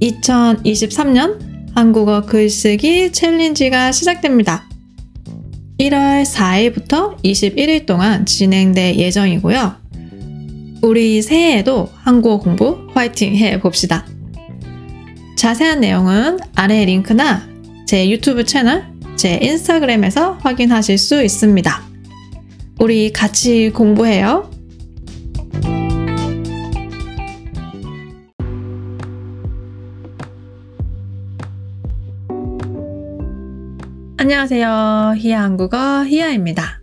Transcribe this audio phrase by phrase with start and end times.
[0.00, 1.38] 2023년
[1.74, 4.68] 한국어 글쓰기 챌린지가 시작됩니다.
[5.78, 9.76] 1월 4일부터 21일 동안 진행될 예정이고요.
[10.82, 14.06] 우리 새해에도 한국어 공부 화이팅 해 봅시다.
[15.36, 17.46] 자세한 내용은 아래 링크나
[17.86, 18.84] 제 유튜브 채널,
[19.16, 21.82] 제 인스타그램에서 확인하실 수 있습니다.
[22.80, 24.50] 우리 같이 공부해요.
[34.30, 35.14] 안녕하세요.
[35.18, 36.80] 히야 한국어 히야입니다.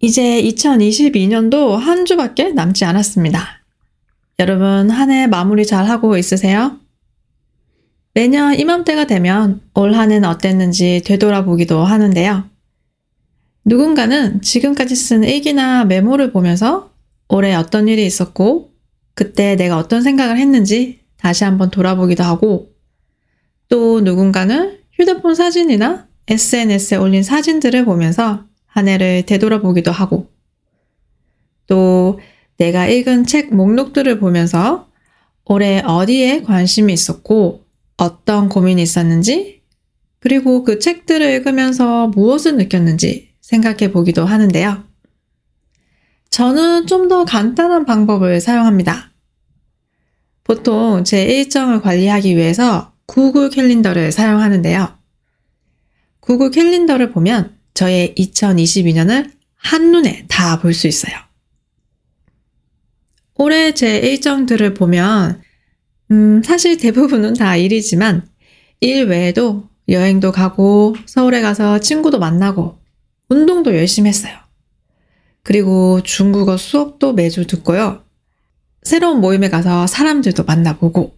[0.00, 3.62] 이제 2022년도 한 주밖에 남지 않았습니다.
[4.40, 6.80] 여러분 한 해 마무리 잘 하고 있으세요?
[8.14, 12.44] 매년 이맘때가 되면 올 한 해는 어땠는지 되돌아보기도 하는데요.
[13.64, 16.90] 누군가는 지금까지 쓴 일기나 메모를 보면서
[17.28, 18.72] 올해 어떤 일이 있었고
[19.14, 22.72] 그때 내가 어떤 생각을 했는지 다시 한번 돌아보기도 하고
[23.68, 30.30] 또 누군가는 휴대폰 사진이나 SNS에 올린 사진들을 보면서 한 해를 되돌아보기도 하고
[31.66, 32.18] 또
[32.56, 34.88] 내가 읽은 책 목록들을 보면서
[35.44, 37.64] 올해 어디에 관심이 있었고
[37.96, 39.62] 어떤 고민이 있었는지
[40.20, 44.84] 그리고 그 책들을 읽으면서 무엇을 느꼈는지 생각해 보기도 하는데요.
[46.30, 49.09] 저는 좀 더 간단한 방법을 사용합니다.
[50.50, 54.98] 보통 제 일정을 관리하기 위해서 구글 캘린더를 사용하는데요.
[56.18, 61.14] 구글 캘린더를 보면 저의 2022년을 한눈에 다 볼 수 있어요.
[63.36, 65.40] 올해 제 일정들을 보면,
[66.10, 68.28] 음, 사실 대부분은 다 일이지만,
[68.80, 72.76] 일 외에도 여행도 가고, 서울에 가서 친구도 만나고,
[73.28, 74.36] 운동도 열심히 했어요.
[75.44, 78.02] 그리고 중국어 수업도 매주 듣고요.
[78.82, 81.16] 새로운 모임에 가서 사람들도 만나보고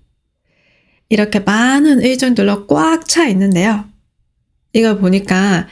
[1.09, 3.85] 이렇게 많은 일정들로 꽉 차 있는데요.
[4.73, 5.69] 이걸 보니까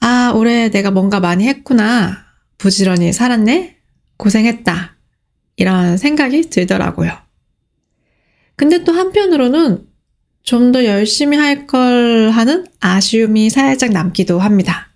[0.00, 2.24] 아, 올해 내가 뭔가 많이 했구나.
[2.56, 3.76] 부지런히 살았네.
[4.16, 4.96] 고생했다.
[5.56, 7.12] 이런 생각이 들더라고요.
[8.56, 9.86] 근데 또 한편으로는
[10.44, 14.88] 좀 더 열심히 할 걸 하는 아쉬움이 살짝 남기도 합니다.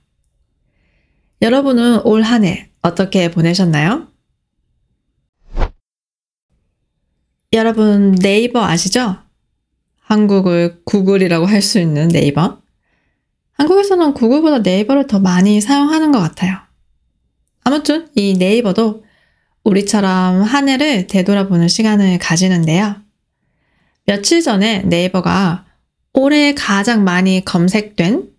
[1.42, 4.08] 여러분은 올 한 해 어떻게 보내셨나요?
[7.52, 9.16] 여러분 네이버 아시죠?
[10.00, 12.60] 한국을 구글이라고 할 수 있는 네이버.
[13.52, 16.56] 한국에서는 구글보다 네이버를 더 많이 사용하는 것 같아요.
[17.62, 19.04] 아무튼 이 네이버도
[19.64, 22.96] 우리처럼 한 해를 되돌아보는 시간을 가지는데요.
[24.06, 25.66] 며칠 전에 네이버가
[26.14, 28.30] 올해 가장 많이 검색된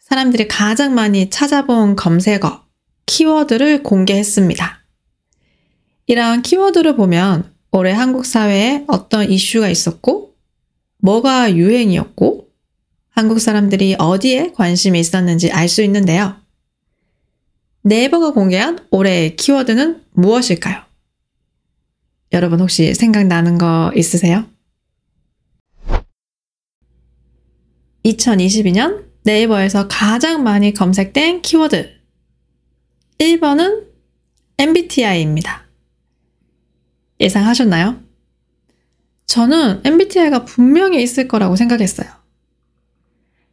[0.00, 2.64] 사람들이 가장 많이 찾아본 검색어,
[3.06, 4.80] 키워드를 공개했습니다.
[6.06, 10.34] 이러한 키워드를 보면 올해 한국 사회에 어떤 이슈가 있었고,
[10.98, 12.48] 뭐가 유행이었고,
[13.10, 16.36] 한국 사람들이 어디에 관심이 있었는지 알 수 있는데요.
[17.82, 20.82] 네이버가 공개한 올해의 키워드는 무엇일까요?
[22.32, 24.46] 여러분 혹시 생각나는 거 있으세요?
[28.04, 31.90] 2022년 네이버에서 가장 많이 검색된 키워드
[33.18, 33.86] 1번은
[34.58, 35.69] MBTI입니다.
[37.20, 38.00] 예상하셨나요?
[39.26, 42.08] 저는 MBTI가 분명히 있을 거라고 생각했어요.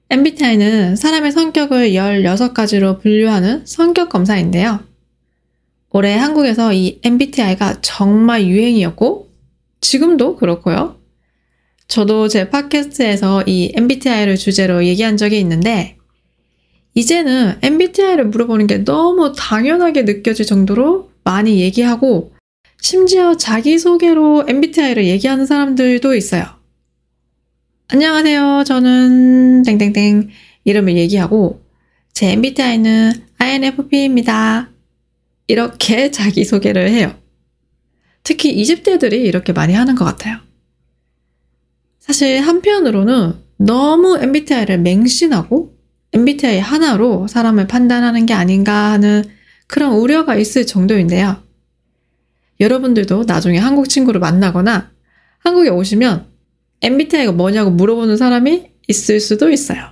[0.09, 4.79] MBTI는 사람의 성격을 16가지로 분류하는 성격 검사인데요.
[5.89, 9.29] 올해 한국에서 이 MBTI가 정말 유행이었고,
[9.81, 10.97] 지금도 그렇고요.
[11.87, 15.97] 저도 제 팟캐스트에서 이 MBTI를 주제로 얘기한 적이 있는데,
[16.93, 22.31] 이제는 MBTI를 물어보는 게 너무 당연하게 느껴질 정도로 많이 얘기하고
[22.81, 26.45] 심지어 자기소개로 MBTI를 얘기하는 사람들도 있어요.
[27.89, 28.63] 안녕하세요.
[28.65, 30.29] 저는 땡땡땡
[30.63, 31.63] 이름을 얘기하고
[32.13, 34.69] 제 MBTI는 INFP입니다.
[35.47, 37.15] 이렇게 자기소개를 해요.
[38.23, 40.39] 특히 20대들이 이렇게 많이 하는 것 같아요.
[41.99, 45.77] 사실 한편으로는 너무 MBTI를 맹신하고
[46.13, 49.23] MBTI 하나로 사람을 판단하는 게 아닌가 하는
[49.67, 51.46] 그런 우려가 있을 정도인데요.
[52.59, 54.91] 여러분들도 나중에 한국 친구를 만나거나
[55.39, 56.27] 한국에 오시면
[56.81, 59.91] MBTI가 뭐냐고 물어보는 사람이 있을 수도 있어요.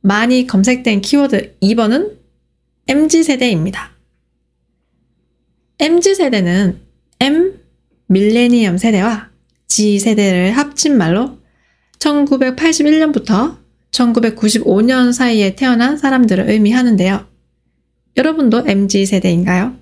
[0.00, 2.18] 많이 검색된 키워드 2번은
[2.86, 3.92] MZ세대입니다.
[5.78, 6.80] MZ세대는
[7.20, 7.60] M
[8.06, 9.30] 밀레니엄 세대와
[9.66, 11.38] G 세대를 합친 말로
[11.98, 13.56] 1981년부터
[13.90, 17.33] 1995년 사이에 태어난 사람들을 의미하는데요.
[18.16, 19.76] 여러분도 MZ 세대인가요?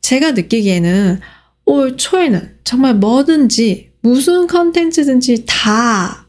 [0.00, 1.20] 제가 느끼기에는
[1.64, 6.26] 올 초에는 정말 뭐든지 무슨 컨텐츠든지 다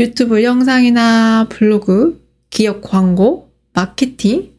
[0.00, 4.50] 유튜브 영상이나 블로그, 기업 광고, 마케팅,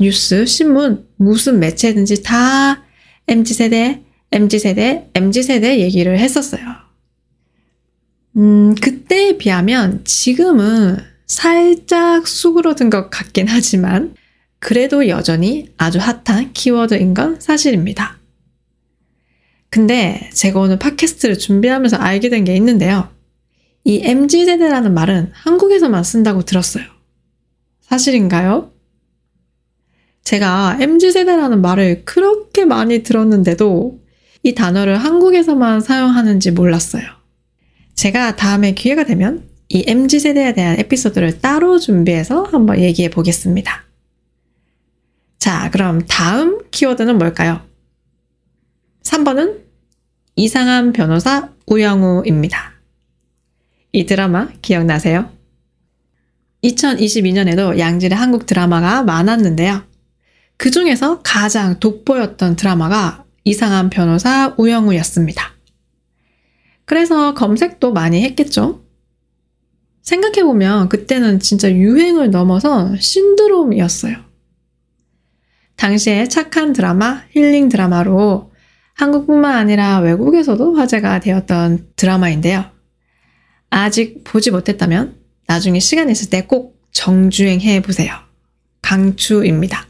[0.00, 2.82] 뉴스, 신문, 무슨 매체든지 다
[3.28, 4.02] MZ세대,
[4.32, 6.62] MZ세대, MZ세대 얘기를 했었어요.
[8.36, 10.96] 음, 그때에 비하면 지금은
[11.26, 14.14] 살짝 수그러든 것 같긴 하지만
[14.62, 18.18] 그래도 여전히 아주 핫한 키워드인 건 사실입니다.
[19.70, 23.08] 근데 제가 오늘 팟캐스트를 준비하면서 알게 된 게 있는데요.
[23.82, 26.84] 이 MZ세대라는 말은 한국에서만 쓴다고 들었어요.
[27.80, 28.70] 사실인가요?
[30.22, 33.98] 제가 MZ세대라는 말을 그렇게 많이 들었는데도
[34.44, 37.02] 이 단어를 한국에서만 사용하는지 몰랐어요.
[37.96, 43.91] 제가 다음에 기회가 되면 이 MZ세대에 대한 에피소드를 따로 준비해서 한번 얘기해 보겠습니다.
[45.42, 47.62] 자, 그럼 다음 키워드는 뭘까요?
[49.02, 49.62] 3번은
[50.36, 52.74] 이상한 변호사 우영우입니다.
[53.90, 55.32] 이 드라마 기억나세요?
[56.62, 59.82] 2022년에도 양질의 한국 드라마가 많았는데요.
[60.58, 65.42] 그 중에서 가장 돋보였던 드라마가 이상한 변호사 우영우였습니다.
[66.84, 68.84] 그래서 검색도 많이 했겠죠?
[70.02, 74.31] 생각해보면 그때는 진짜 유행을 넘어서 신드롬이었어요.
[75.82, 78.52] 당시에 착한 드라마, 힐링 드라마로
[78.94, 82.66] 한국뿐만 아니라 외국에서도 화제가 되었던 드라마인데요.
[83.68, 85.16] 아직 보지 못했다면
[85.48, 88.14] 나중에 시간 있을 때 꼭 정주행해 보세요.
[88.80, 89.88] 강추입니다.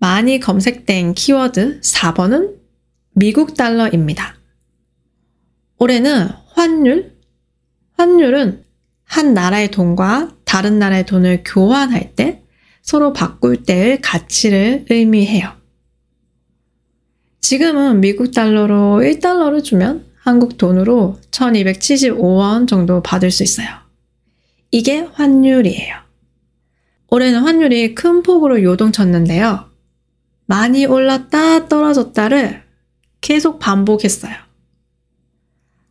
[0.00, 2.56] 많이 검색된 키워드 4번은
[3.14, 4.34] 미국 달러입니다.
[5.78, 7.16] 올해는 환율,
[7.96, 8.64] 환율은
[9.04, 12.39] 한 나라의 돈과 다른 나라의 돈을 교환할 때
[12.90, 15.52] 서로 바꿀 때의 가치를 의미해요.
[17.40, 23.68] 지금은 미국 달러로 1달러를 주면 한국 돈으로 1275원 정도 받을 수 있어요.
[24.72, 25.98] 이게 환율이에요.
[27.06, 29.70] 올해는 환율이 큰 폭으로 요동쳤는데요.
[30.46, 32.64] 많이 올랐다 떨어졌다를
[33.20, 34.34] 계속 반복했어요.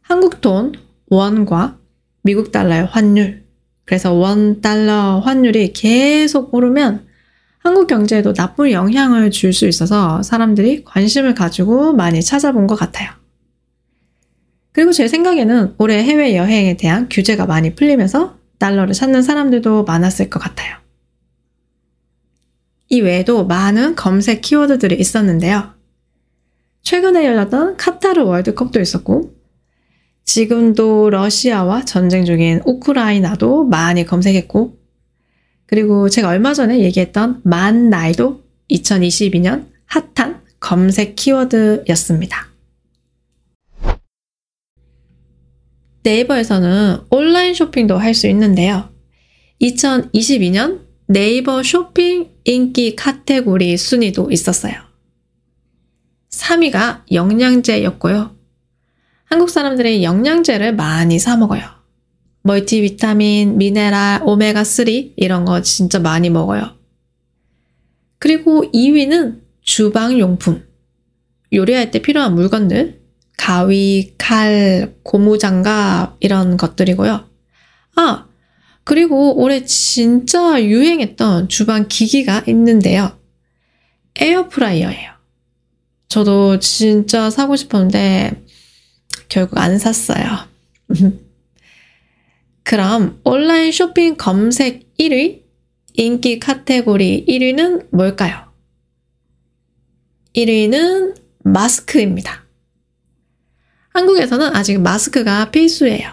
[0.01, 0.73] 한국 돈,
[1.07, 1.79] 원과
[2.23, 3.45] 미국 달러의 환율,
[3.89, 7.07] 그래서 원 달러 환율이 계속 오르면
[7.57, 13.09] 한국 경제에도 나쁜 영향을 줄 수 있어서 사람들이 관심을 가지고 많이 찾아본 것 같아요.
[14.73, 20.37] 그리고 제 생각에는 올해 해외 여행에 대한 규제가 많이 풀리면서 달러를 찾는 사람들도 많았을 것
[20.39, 20.77] 같아요.
[22.89, 25.73] 이 외에도 많은 검색 키워드들이 있었는데요.
[26.83, 29.33] 최근에 열렸던 카타르 월드컵도 있었고,
[30.29, 34.77] 지금도 러시아와 전쟁 중인 우크라이나도 많이 검색했고,
[35.65, 42.47] 그리고 제가 얼마 전에 얘기했던 만 나이도 2022년 핫한 검색 키워드였습니다.
[46.03, 48.87] 네이버에서는 온라인 쇼핑도 할 수 있는데요.
[49.59, 54.75] 2022년 네이버 쇼핑 인기 카테고리 순위도 있었어요.
[56.29, 58.38] 3위가 영양제였고요.
[59.29, 61.61] 한국 사람들이 영양제를 많이 사 먹어요.
[62.41, 66.75] 멀티비타민, 미네랄, 오메가3 이런 거 진짜 많이 먹어요.
[68.17, 70.67] 그리고 2위는 주방용품.
[71.53, 73.01] 요리할 때 필요한 물건들.
[73.37, 77.29] 가위, 칼, 고무장갑 이런 것들이고요.
[77.97, 78.25] 아,
[78.83, 83.15] 그리고 올해 진짜 유행했던 주방 기기가 있는데요.
[84.19, 85.11] 에어프라이어예요.
[86.07, 88.48] 저도 진짜 사고 싶었는데
[89.27, 90.47] 결국 안 샀어요.
[92.63, 95.41] 그럼 온라인 쇼핑 검색 1위,
[95.93, 98.51] 인기 카테고리 1위는 뭘까요?
[100.35, 102.45] 1위는 마스크입니다.
[103.89, 106.11] 한국에서는 아직 마스크가 필수예요.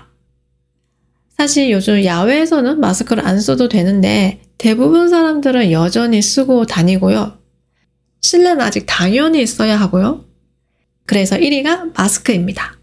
[1.36, 7.38] 사실 요즘 야외에서는 마스크를 안 써도 되는데 대부분 사람들은 여전히 쓰고 다니고요.
[8.22, 10.24] 실내는 아직 당연히 써야 하고요.
[11.04, 12.75] 그래서 1위가 마스크입니다.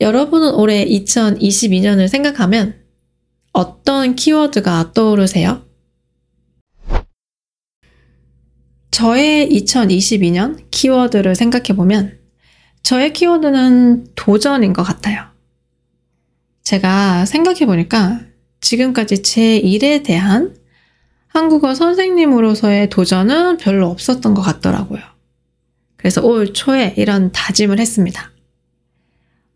[0.00, 2.74] 여러분은 올해 2022년을 생각하면
[3.52, 5.62] 어떤 키워드가 떠오르세요?
[8.90, 12.18] 저의 2022년 키워드를 생각해보면
[12.82, 15.26] 저의 키워드는 도전인 것 같아요.
[16.62, 18.20] 제가 생각해보니까
[18.60, 20.56] 지금까지 제 일에 대한
[21.28, 25.00] 한국어 선생님으로서의 도전은 별로 없었던 것 같더라고요.
[25.96, 28.30] 그래서 올 초에 이런 다짐을 했습니다.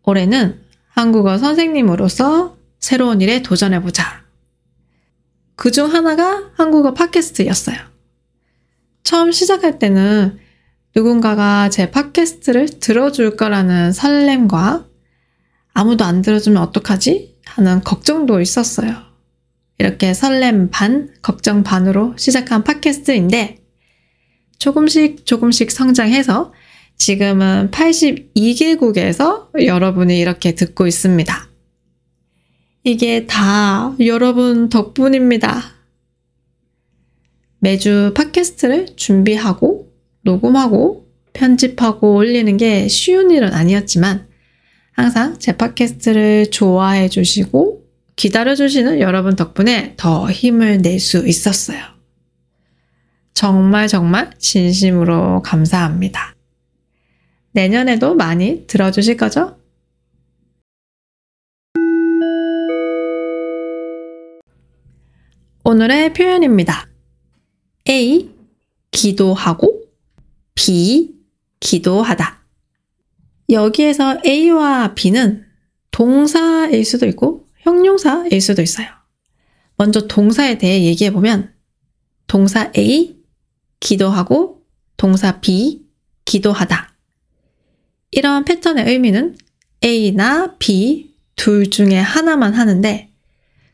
[0.05, 4.23] 올해는 한국어 선생님으로서 새로운 일에 도전해보자.
[5.55, 7.77] 그 중 하나가 한국어 팟캐스트였어요.
[9.03, 10.39] 처음 시작할 때는
[10.95, 14.85] 누군가가 제 팟캐스트를 들어줄 거라는 설렘과
[15.73, 17.35] 아무도 안 들어주면 어떡하지?
[17.45, 18.95] 하는 걱정도 있었어요.
[19.77, 23.59] 이렇게 설렘 반, 걱정 반으로 시작한 팟캐스트인데
[24.57, 26.53] 조금씩 조금씩 성장해서
[26.97, 31.49] 지금은 82개국에서 여러분이 이렇게 듣고 있습니다.
[32.83, 35.63] 이게 다 여러분 덕분입니다.
[37.59, 44.27] 매주 팟캐스트를 준비하고 녹음하고 편집하고 올리는 게 쉬운 일은 아니었지만
[44.91, 47.83] 항상 제 팟캐스트를 좋아해 주시고
[48.15, 51.79] 기다려 주시는 여러분 덕분에 더 힘을 낼 수 있었어요.
[53.33, 56.34] 정말 정말 진심으로 감사합니다.
[57.55, 59.57] 내년에도 많이 들어주실 거죠?
[65.63, 66.89] 오늘의 표현입니다.
[67.87, 68.29] A.
[68.91, 69.83] 기도하고
[70.53, 71.15] B.
[71.61, 72.43] 기도하다.
[73.49, 75.45] 여기에서 A와 B는
[75.91, 78.87] 동사일 수도 있고 형용사일 수도 있어요.
[79.77, 81.53] 먼저 동사에 대해 얘기해 보면
[82.27, 83.17] 동사 A
[83.79, 84.65] 기도하고
[84.97, 85.85] 동사 B
[86.25, 86.94] 기도하다.
[88.15, 89.35] 이런 패턴의 의미는
[89.83, 93.11] A나 B 둘 중에 하나만 하는데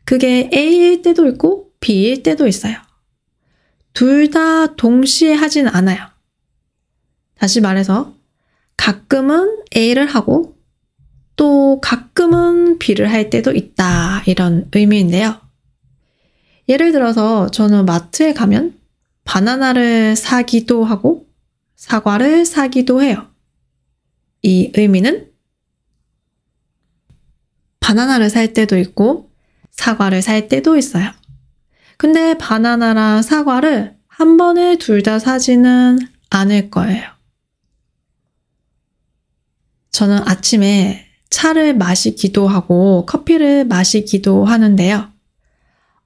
[0.04, 2.76] 그게 A일 때도 있고 B일 때도 있어요.
[3.94, 6.08] 둘 다 동시에 하진 않아요.
[7.36, 8.16] 다시 말해서
[8.78, 10.58] 가끔은 A를 하고
[11.36, 15.40] 또 가끔은 B를 할 때도 있다 이런 의미인데요.
[16.68, 18.76] 예를 들어서 저는 마트에 가면
[19.24, 21.28] 바나나를 사기도 하고
[21.76, 23.31] 사과를 사기도 해요.
[24.44, 25.30] 이 의미는
[27.80, 29.32] 바나나를 살 때도 있고
[29.72, 31.12] 사과를 살 때도 있어요.
[31.98, 37.04] 근데 바나나랑 사과를 한 번에 둘 다 사지는 않을 거예요.
[39.92, 45.10] 저는 아침에 차를 마시기도 하고 커피를 마시기도 하는데요.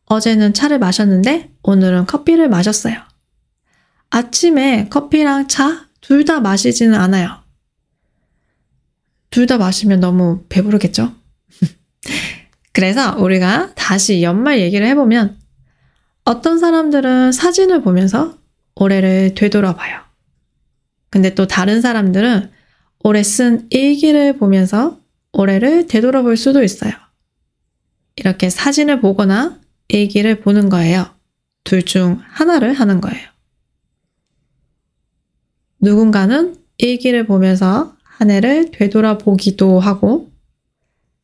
[0.06, 2.96] 어제는 차를 마셨는데 오늘은 커피를 마셨어요.
[4.10, 7.45] 아침에 커피랑 차 둘 다 마시지는 않아요.
[9.36, 11.14] 둘 다 마시면 너무 배부르겠죠?
[12.72, 15.38] 그래서 우리가 다시 연말 얘기를 해보면
[16.24, 18.38] 어떤 사람들은 사진을 보면서
[18.76, 20.00] 올해를 되돌아봐요.
[21.10, 22.50] 근데 또 다른 사람들은
[23.04, 25.02] 올해 쓴 일기를 보면서
[25.34, 26.94] 올해를 되돌아볼 수도 있어요.
[28.16, 31.14] 이렇게 사진을 보거나 일기를 보는 거예요.
[31.66, 33.28] 둘 중 하나를 하는 거예요.
[35.82, 40.32] 누군가는 일기를 보면서 한 해를 되돌아보기도 하고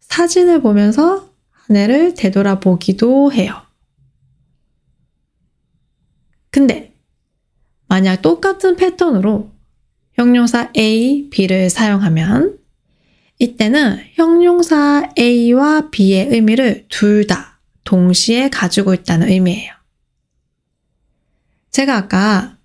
[0.02, 3.62] 사진을 보면서 한 해를 되돌아보기도 해요.
[6.50, 6.94] 근데
[7.88, 9.52] 만약 똑같은 패턴으로
[10.14, 12.60] 형용사 A, B를 사용하면
[13.40, 19.74] 이때는 형용사 A와 B의 의미를 둘 다 동시에 가지고 있다는 의미예요.
[21.72, 22.58] 제가 아까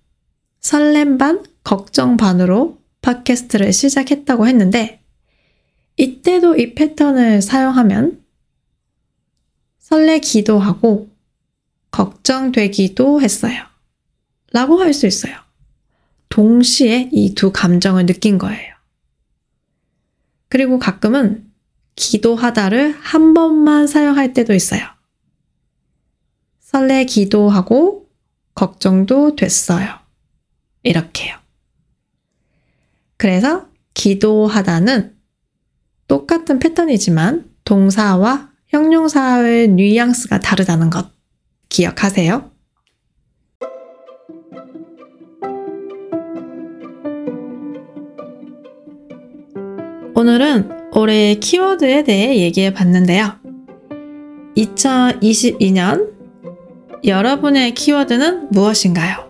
[0.59, 2.76] 설렘 반, 걱정 반으로
[3.07, 5.01] 팟캐스트를 시작했다고 했는데
[5.95, 8.21] 이때도 이 패턴을 사용하면
[9.79, 11.09] 설레기도 하고
[11.91, 13.63] 걱정되기도 했어요.
[14.51, 15.35] 라고 할 수 있어요.
[16.29, 18.75] 동시에 이 두 감정을 느낀 거예요.
[20.49, 21.49] 그리고 가끔은
[21.95, 24.81] 기도하다를 한 번만 사용할 때도 있어요.
[26.59, 28.09] 설레기도 하고
[28.53, 29.97] 걱정도 됐어요.
[30.83, 31.46] 이렇게요.
[33.17, 35.15] 그래서 기도하다는
[36.07, 41.11] 똑같은 패턴이지만 동사와 형용사의 뉘앙스가 다르다는 것
[41.69, 42.51] 기억하세요.
[50.15, 53.33] 오늘은 올해의 키워드에 대해 얘기해 봤는데요.
[54.55, 56.11] 2022년
[57.05, 59.27] 여러분의 키워드는 무엇인가요?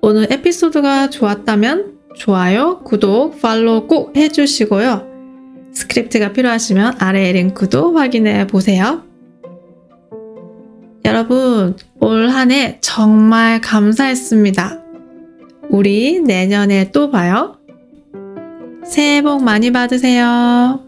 [0.00, 5.14] 오늘 에피소드가 좋았다면 좋아요, 구독, 팔로우 꼭 해주시고요.
[5.72, 9.02] 스크립트가 필요하시면 아래의 링크도 확인해 보세요.
[11.04, 14.80] 여러분, 올 한 해 정말 감사했습니다.
[15.68, 17.58] 우리 내년에 또 봐요.
[18.86, 20.80] 새해 복 많이 받으세요.